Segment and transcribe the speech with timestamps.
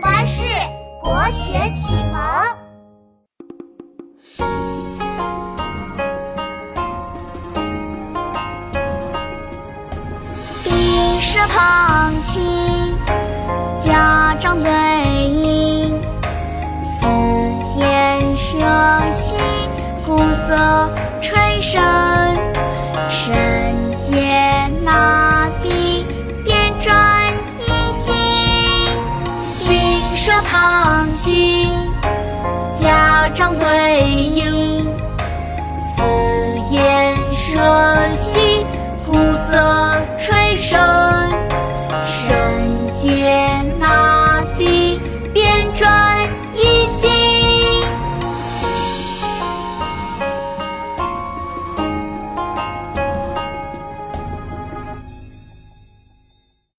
[0.00, 0.44] 巴士
[1.00, 2.20] 国学启蒙。
[10.64, 12.96] 笔势旁清，
[13.80, 14.70] 家长对
[15.26, 16.00] 饮，
[16.86, 17.06] 四
[17.78, 18.58] 言舍
[19.12, 19.36] 兮
[20.06, 20.16] 鼓
[20.46, 20.90] 瑟
[21.20, 21.80] 吹笙，
[30.24, 31.68] 舍旁清，
[32.76, 34.86] 家长对饮，
[35.96, 36.00] 四
[36.70, 37.58] 言舍
[38.14, 38.64] 兮
[39.04, 40.78] 鼓瑟吹笙，
[42.06, 43.51] 声节。